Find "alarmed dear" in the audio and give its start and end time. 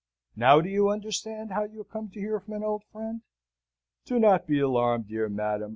4.59-5.29